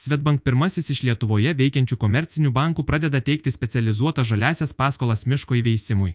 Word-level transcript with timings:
Svetbank 0.00 0.40
pirmasis 0.40 0.86
iš 0.94 1.02
Lietuvoje 1.04 1.50
veikiančių 1.58 1.96
komercinių 2.00 2.50
bankų 2.56 2.86
pradeda 2.88 3.18
teikti 3.24 3.50
specializuotą 3.52 4.22
žaliasias 4.24 4.72
paskolas 4.78 5.26
miško 5.28 5.58
įveisimui, 5.58 6.14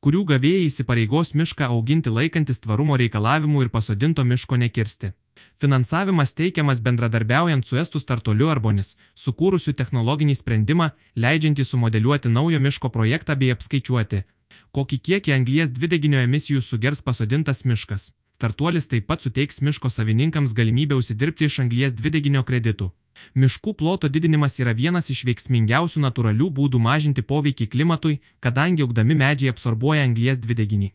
kurių 0.00 0.22
gavėjai 0.30 0.62
įsipareigos 0.70 1.34
mišką 1.36 1.68
auginti 1.74 2.14
laikantis 2.14 2.64
tvarumo 2.64 2.96
reikalavimų 3.02 3.66
ir 3.66 3.72
pasodinto 3.76 4.24
miško 4.30 4.56
nekirsti. 4.64 5.12
Finansavimas 5.60 6.32
teikiamas 6.40 6.80
bendradarbiaujant 6.88 7.68
su 7.68 7.76
Estų 7.84 8.00
startuoliu 8.06 8.48
Arbonis, 8.56 8.96
sukūrusiu 9.26 9.76
technologinį 9.84 10.40
sprendimą, 10.40 10.90
leidžiantį 11.26 11.70
sumodeliuoti 11.74 12.32
naujo 12.32 12.64
miško 12.70 12.94
projektą 12.98 13.36
bei 13.36 13.52
apskaičiuoti, 13.52 14.24
kokį 14.72 15.02
kiekį 15.10 15.40
anglies 15.40 15.76
dvideginio 15.76 16.24
emisijų 16.24 16.64
sugers 16.64 17.04
pasodintas 17.04 17.66
miškas. 17.68 18.14
Startuolis 18.40 18.88
taip 18.88 19.12
pat 19.12 19.20
suteiks 19.20 19.60
miško 19.60 19.92
savininkams 19.92 20.56
galimybę 20.56 20.96
užsidirbti 20.96 21.52
iš 21.52 21.66
anglies 21.66 22.00
dvideginio 22.00 22.48
kreditų. 22.48 22.94
Miškų 23.34 23.74
ploto 23.80 24.08
didinimas 24.08 24.58
yra 24.62 24.72
vienas 24.76 25.10
iš 25.14 25.24
veiksmingiausių 25.28 26.02
natūralių 26.04 26.50
būdų 26.58 26.80
mažinti 26.88 27.22
poveikį 27.22 27.66
klimatui, 27.74 28.20
kadangi 28.40 28.84
augdami 28.86 29.18
medžiai 29.22 29.52
absorbuoja 29.54 30.06
anglies 30.08 30.40
dvideginį. 30.44 30.92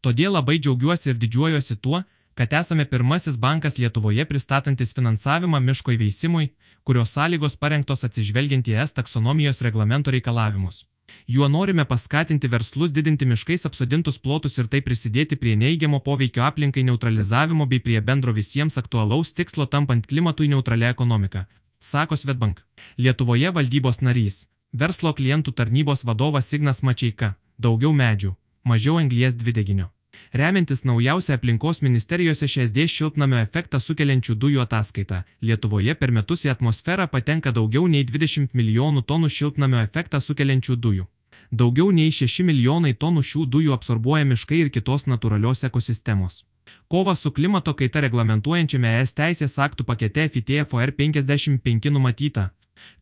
Todėl 0.00 0.36
labai 0.36 0.58
džiaugiuosi 0.58 1.10
ir 1.10 1.20
didžiuojuosi 1.22 1.76
tuo, 1.82 2.02
kad 2.34 2.52
esame 2.52 2.84
pirmasis 2.84 3.36
bankas 3.38 3.78
Lietuvoje 3.78 4.24
pristatantis 4.30 4.94
finansavimą 4.96 5.60
miško 5.60 5.94
įveisimui, 5.94 6.48
kurios 6.82 7.14
sąlygos 7.16 7.56
parengtos 7.62 8.04
atsižvelgiant 8.08 8.68
į 8.72 8.80
es 8.84 8.96
taksonomijos 8.98 9.62
reglamento 9.66 10.14
reikalavimus. 10.14 10.84
Juo 11.28 11.48
norime 11.48 11.84
paskatinti 11.84 12.48
verslus 12.48 12.92
didinti 12.96 13.26
miškais 13.32 13.66
apsodintus 13.68 14.18
plotus 14.18 14.58
ir 14.58 14.70
tai 14.72 14.80
prisidėti 14.86 15.36
prie 15.42 15.54
neigiamo 15.62 16.00
poveikio 16.06 16.44
aplinkai 16.46 16.84
neutralizavimo 16.88 17.66
bei 17.72 17.82
prie 17.86 18.00
bendro 18.00 18.32
visiems 18.32 18.80
aktualaus 18.82 19.34
tikslo 19.40 19.66
tampant 19.76 20.08
klimatui 20.10 20.48
neutralia 20.54 20.90
ekonomika 20.96 21.44
sako 21.84 22.16
Svetbank. 22.16 22.60
Lietuvoje 22.98 23.50
valdybos 23.50 24.00
narys, 24.00 24.46
verslo 24.72 25.12
klientų 25.12 25.52
tarnybos 25.58 26.04
vadovas 26.08 26.48
Signas 26.48 26.80
Mačiaika, 26.82 27.34
daugiau 27.58 27.92
medžių, 27.92 28.32
mažiau 28.64 28.96
anglies 29.02 29.36
dvideginio. 29.36 29.90
Remiantis 30.32 30.84
naujausią 30.88 31.34
aplinkos 31.36 31.82
ministerijos 31.82 32.40
šesdė 32.54 32.86
šiltnamio 32.88 33.40
efektą 33.42 33.80
sukeliančių 33.86 34.36
dujų 34.44 34.62
ataskaitą, 34.64 35.20
Lietuvoje 35.42 35.94
per 36.00 36.14
metus 36.18 36.46
į 36.46 36.54
atmosferą 36.54 37.06
patenka 37.16 37.52
daugiau 37.52 37.84
nei 37.96 38.06
20 38.12 38.56
milijonų 38.60 39.04
tonų 39.10 39.32
šiltnamio 39.36 39.82
efektą 39.84 40.22
sukeliančių 40.28 40.78
dujų. 40.86 41.06
Daugiau 41.50 41.90
nei 41.92 42.14
6 42.22 42.48
milijonai 42.48 42.94
tonų 42.94 43.28
šių 43.30 43.46
dujų 43.56 43.76
absorbuoja 43.76 44.24
miškai 44.32 44.64
ir 44.64 44.74
kitos 44.78 45.08
natūralios 45.10 45.66
ekosistemos. 45.68 46.44
Kova 46.88 47.14
su 47.14 47.30
klimato 47.30 47.72
kaita 47.74 48.00
reglamentuojančiame 48.04 48.90
ES 49.00 49.14
teisės 49.18 49.56
aktų 49.66 49.86
pakete 49.88 50.28
FITFOR 50.34 50.92
55 50.98 51.90
numatyta, 51.90 52.44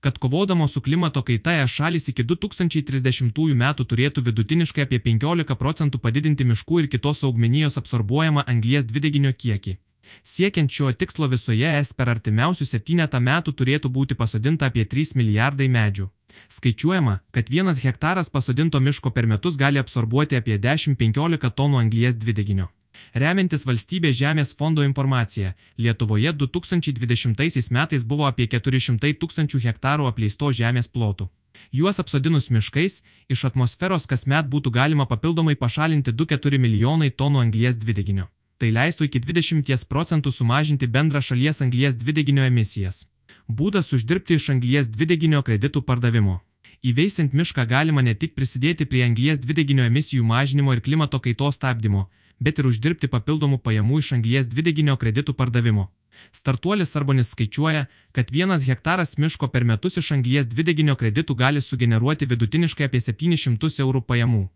kad 0.00 0.18
kovodamos 0.18 0.72
su 0.72 0.80
klimato 0.80 1.22
kaita 1.22 1.54
ES 1.62 1.70
šalis 1.76 2.08
iki 2.12 2.24
2030 2.24 3.54
metų 3.62 3.86
turėtų 3.92 4.24
vidutiniškai 4.28 4.86
apie 4.86 4.98
15 5.06 5.58
procentų 5.62 6.00
padidinti 6.06 6.48
miškų 6.50 6.82
ir 6.82 6.90
kitos 6.94 7.22
augmenijos 7.28 7.78
absorbuojamą 7.82 8.44
anglies 8.46 8.86
dvideginio 8.86 9.32
kiekį. 9.44 9.78
Siekiant 10.22 10.70
šio 10.70 10.92
tikslo 10.92 11.28
visoje 11.34 11.68
ES 11.78 11.92
per 11.98 12.10
artimiausius 12.14 12.74
septynetą 12.74 13.20
metų 13.20 13.54
turėtų 13.60 13.90
būti 13.96 14.18
pasodinta 14.18 14.72
apie 14.72 14.84
3 14.84 15.16
milijardai 15.20 15.68
medžių. 15.78 16.08
Skaičiuojama, 16.48 17.18
kad 17.30 17.50
vienas 17.54 17.82
hektaras 17.84 18.30
pasodinto 18.30 18.80
miško 18.80 19.10
per 19.10 19.26
metus 19.26 19.56
gali 19.56 19.78
absorbuoti 19.78 20.40
apie 20.40 20.58
10-15 20.58 21.50
tonų 21.60 21.84
anglies 21.86 22.16
dvideginio. 22.16 22.72
Remiantis 23.14 23.66
valstybės 23.68 24.16
žemės 24.18 24.54
fondo 24.58 24.84
informacija, 24.86 25.54
Lietuvoje 25.78 26.32
2020 26.32 27.70
metais 27.76 28.04
buvo 28.04 28.26
apie 28.28 28.48
400 28.54 29.14
tūkstančių 29.22 29.62
hektarų 29.66 30.08
apleistos 30.10 30.56
žemės 30.60 30.88
plotų. 30.88 31.28
Juos 31.72 32.00
apsodinus 32.00 32.50
miškais, 32.50 33.02
iš 33.28 33.44
atmosferos 33.48 34.06
kasmet 34.12 34.48
būtų 34.52 34.72
galima 34.78 35.06
papildomai 35.08 35.56
pašalinti 35.64 36.12
2-4 36.12 36.58
milijonai 36.58 37.10
tonų 37.10 37.42
anglies 37.46 37.78
dvideginio. 37.82 38.28
Tai 38.58 38.70
leistų 38.76 39.08
iki 39.08 39.20
20 39.20 39.88
procentų 39.90 40.32
sumažinti 40.32 40.86
bendrą 40.86 41.20
šalies 41.20 41.62
anglies 41.64 41.98
dvideginio 41.98 42.44
emisijas. 42.46 43.06
Būdas 43.48 43.92
uždirbti 43.96 44.38
iš 44.38 44.48
anglies 44.54 44.90
dvideginio 44.96 45.42
kreditų 45.42 45.82
pardavimo. 45.88 46.40
Įveisint 46.82 47.34
mišką 47.38 47.64
galima 47.70 48.02
ne 48.02 48.14
tik 48.14 48.34
prisidėti 48.38 48.86
prie 48.90 49.04
anglies 49.06 49.40
dvideginio 49.42 49.84
emisijų 49.90 50.24
mažinimo 50.26 50.72
ir 50.74 50.80
klimato 50.86 51.20
kaitos 51.22 51.58
stabdymo, 51.58 52.08
bet 52.46 52.60
ir 52.60 52.68
uždirbti 52.70 53.10
papildomų 53.14 53.58
pajamų 53.66 53.98
iš 54.02 54.12
anglies 54.18 54.48
dvideginio 54.52 54.96
kreditų 55.00 55.34
pardavimo. 55.38 55.88
Startuolis 56.32 56.96
Arbonis 56.96 57.30
skaičiuoja, 57.32 57.86
kad 58.12 58.30
vienas 58.30 58.66
hektaras 58.68 59.16
miško 59.18 59.48
per 59.48 59.64
metus 59.64 59.96
iš 60.02 60.12
anglies 60.16 60.48
dvideginio 60.54 60.96
kreditų 61.00 61.36
gali 61.44 61.60
sugeneruoti 61.60 62.28
vidutiniškai 62.32 62.90
apie 62.90 63.00
700 63.00 63.80
eurų 63.86 64.04
pajamų. 64.10 64.48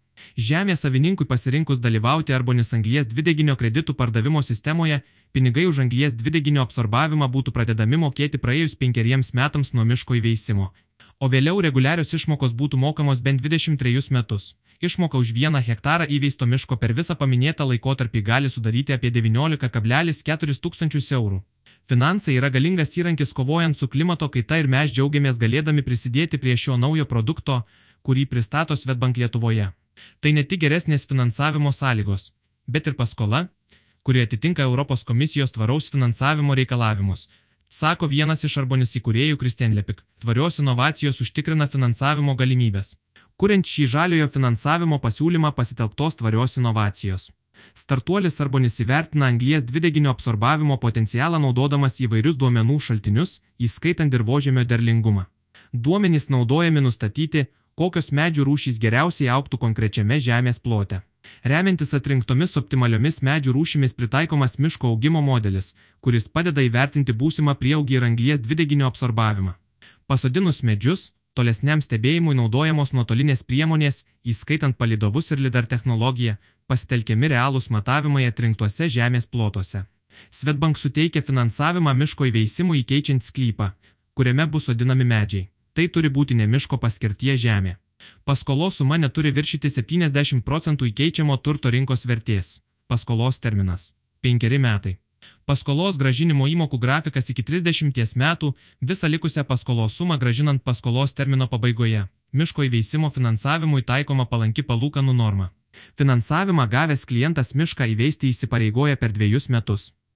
Žemės 0.48 0.82
savininkui 0.84 1.26
pasirinkus 1.28 1.80
dalyvauti 1.84 2.34
Arbonis 2.36 2.72
anglies 2.76 3.08
dvideginio 3.12 3.56
kreditų 3.60 3.94
pardavimo 3.98 4.42
sistemoje, 4.42 5.02
pinigai 5.36 5.66
už 5.70 5.82
anglies 5.84 6.16
dvideginio 6.16 6.64
absorbavimą 6.64 7.28
būtų 7.34 7.52
pradedami 7.56 8.00
mokėti 8.04 8.40
praėjus 8.40 8.76
penkeriems 8.80 9.34
metams 9.36 9.74
nuo 9.76 9.84
miško 9.84 10.16
įveisimo, 10.20 10.70
o 11.20 11.28
vėliau 11.32 11.60
reguliarios 11.68 12.14
išmokos 12.16 12.56
būtų 12.62 12.80
mokamos 12.80 13.20
bent 13.20 13.44
23 13.44 14.08
metus. 14.16 14.54
Išmoka 14.80 15.18
už 15.18 15.32
vieną 15.32 15.60
hektarą 15.64 16.04
įveisto 16.04 16.46
miško 16.46 16.76
per 16.76 16.92
visą 16.92 17.16
paminėtą 17.16 17.64
laikotarpį 17.70 18.22
gali 18.22 18.48
sudaryti 18.52 18.92
apie 18.92 19.10
19,4 19.10 20.60
tūkstančius 20.64 21.12
eurų. 21.16 21.40
Finansai 21.88 22.36
yra 22.36 22.50
galingas 22.50 22.96
įrankis 22.98 23.32
kovojant 23.32 23.78
su 23.78 23.88
klimato 23.88 24.28
kaita 24.28 24.58
ir 24.58 24.68
mes 24.68 24.92
džiaugiamės 24.92 25.38
galėdami 25.38 25.84
prisidėti 25.86 26.38
prie 26.42 26.56
šio 26.56 26.76
naujo 26.76 27.06
produkto, 27.06 27.62
kurį 28.02 28.26
pristato 28.26 28.76
Svetbank 28.76 29.16
Lietuvoje. 29.16 29.70
Tai 30.20 30.32
ne 30.36 30.44
tik 30.44 30.60
geresnės 30.64 31.06
finansavimo 31.08 31.72
sąlygos, 31.72 32.32
bet 32.66 32.86
ir 32.86 32.98
paskola, 33.00 33.46
kuri 34.02 34.22
atitinka 34.26 34.62
Europos 34.62 35.04
komisijos 35.04 35.54
tvaraus 35.56 35.88
finansavimo 35.94 36.54
reikalavimus, 36.54 37.28
sako 37.68 38.10
vienas 38.12 38.44
iš 38.44 38.58
Arbonis 38.62 38.92
įkūrėjų 39.00 39.38
Kristian 39.40 39.74
Lepik. 39.78 40.02
Tvarios 40.22 40.60
inovacijos 40.62 41.22
užtikrina 41.24 41.66
finansavimo 41.66 42.36
galimybės. 42.36 42.96
Kuriant 43.36 43.68
šį 43.68 43.84
žaliojo 43.92 44.26
finansavimo 44.32 44.96
pasiūlymą 45.00 45.50
pasitelktos 45.56 46.14
tvarios 46.16 46.56
inovacijos. 46.56 47.26
Startuolis 47.76 48.40
Arbonis 48.40 48.78
įvertina 48.80 49.28
anglies 49.28 49.66
dvideginio 49.68 50.12
absorbavimo 50.14 50.78
potencialą 50.80 51.40
naudodamas 51.42 51.98
įvairius 52.04 52.38
duomenų 52.40 52.78
šaltinius, 52.86 53.40
įskaitant 53.68 54.12
dirbožėmio 54.12 54.64
derlingumą. 54.70 55.26
Duomenys 55.72 56.30
naudojami 56.32 56.84
nustatyti, 56.86 57.44
kokios 57.76 58.08
medžių 58.18 58.46
rūšys 58.48 58.80
geriausiai 58.80 59.28
auktų 59.36 59.60
konkrečiame 59.66 60.16
žemės 60.28 60.60
plote. 60.64 61.02
Remiantis 61.44 61.92
atrinktomis 61.98 62.56
optimaliomis 62.60 63.20
medžių 63.28 63.52
rūšimis 63.56 63.96
pritaikomas 64.00 64.56
miško 64.62 64.94
augimo 64.94 65.20
modelis, 65.28 65.74
kuris 66.00 66.28
padeda 66.28 66.64
įvertinti 66.64 67.12
būsimą 67.12 67.56
prieaugį 67.60 67.98
ir 67.98 68.08
anglies 68.08 68.44
dvideginio 68.48 68.88
absorbavimą. 68.88 69.56
Pasodinus 70.06 70.62
medžius, 70.62 71.10
tolesniam 71.36 71.82
stebėjimui 71.84 72.34
naudojamos 72.38 72.92
nuotolinės 72.96 73.44
priemonės, 73.50 74.04
įskaitant 74.32 74.76
palidovus 74.80 75.30
ir 75.34 75.42
lidar 75.46 75.68
technologiją, 75.72 76.36
pasitelkiami 76.66 77.30
realūs 77.34 77.68
matavimai 77.76 78.24
atrinktuose 78.30 78.88
žemės 78.96 79.28
plotuose. 79.32 79.84
Svetbank 80.30 80.80
suteikia 80.80 81.22
finansavimą 81.22 81.94
miško 82.00 82.28
įveisimui 82.30 82.80
įkeičiant 82.82 83.26
sklypą, 83.28 83.70
kuriame 84.16 84.46
bus 84.52 84.70
sodinami 84.70 85.04
medžiai. 85.04 85.48
Tai 85.76 85.88
turi 85.92 86.08
būti 86.08 86.36
ne 86.38 86.46
miško 86.48 86.78
paskirties 86.80 87.42
žemė. 87.42 87.76
Paskolos 88.24 88.78
suma 88.80 88.96
neturi 89.00 89.32
viršyti 89.38 89.68
70 89.72 90.44
procentų 90.48 90.88
įkeičiamo 90.92 91.36
turto 91.44 91.72
rinkos 91.74 92.06
vertės. 92.08 92.60
Paskolos 92.88 93.40
terminas- 93.40 93.92
5 94.24 94.58
metai. 94.58 94.96
Paskolos 95.46 95.98
gražinimo 95.98 96.46
įmokų 96.50 96.78
grafikas 96.78 97.30
iki 97.32 97.42
30 97.42 98.16
metų, 98.22 98.52
visą 98.80 99.10
likusią 99.10 99.44
paskolos 99.44 99.98
sumą 99.98 100.18
gražinant 100.18 100.62
paskolos 100.62 101.14
termino 101.14 101.48
pabaigoje. 101.48 102.06
Miško 102.32 102.66
įveisimo 102.68 103.10
finansavimui 103.10 103.82
taikoma 103.82 104.26
palanki 104.26 104.62
palūkanų 104.62 105.14
norma. 105.16 105.50
Finansavimą 105.98 106.66
gavęs 106.68 107.06
klientas 107.08 107.54
mišką 107.54 107.88
įveisti 107.94 108.32
įsipareigoja 108.32 108.96
per 108.96 109.12
dviejus 109.12 109.48
metus. 109.48 109.92